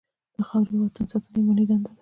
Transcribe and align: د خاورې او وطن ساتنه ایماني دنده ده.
د 0.35 0.37
خاورې 0.47 0.73
او 0.77 0.83
وطن 0.87 1.05
ساتنه 1.11 1.35
ایماني 1.39 1.63
دنده 1.69 1.83
ده. 1.83 1.89